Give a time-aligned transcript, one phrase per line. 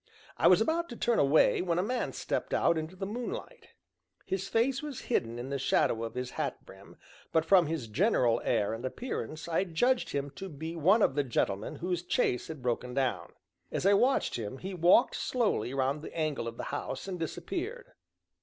[0.35, 3.67] I was about to turn away when a man stepped out into the moonlight.
[4.25, 6.97] His face was hidden in the shadow of his hat brim,
[7.31, 11.23] but from his general air and appearance I judged him to be one of the
[11.23, 13.33] gentlemen whose chaise had broken down.
[13.71, 17.91] As I watched him he walked slowly round the angle of the house and disappeared.